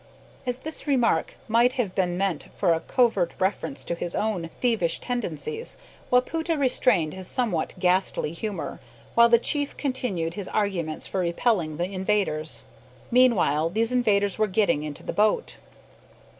[0.47, 4.99] As this remark might have been meant for a covert reference to his own thievish
[4.99, 5.77] tendencies,
[6.11, 8.79] Wapoota restrained his somewhat ghastly humour,
[9.13, 12.65] while the chief continued his arrangements for repelling the invaders.
[13.11, 15.57] Meanwhile, these invaders were getting into the boat.